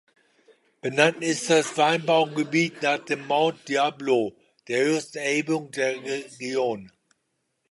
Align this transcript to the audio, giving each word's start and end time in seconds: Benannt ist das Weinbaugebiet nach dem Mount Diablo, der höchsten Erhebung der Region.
Benannt 0.81 1.21
ist 1.23 1.51
das 1.51 1.77
Weinbaugebiet 1.77 2.81
nach 2.81 2.97
dem 3.05 3.27
Mount 3.27 3.67
Diablo, 3.69 4.33
der 4.67 4.83
höchsten 4.83 5.19
Erhebung 5.19 5.69
der 5.69 6.03
Region. 6.03 6.91